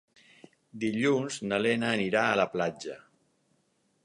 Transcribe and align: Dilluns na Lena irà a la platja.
Dilluns 0.83 1.37
na 1.51 1.59
Lena 1.67 1.93
irà 2.09 2.27
a 2.31 2.41
la 2.43 2.47
platja. 2.57 2.97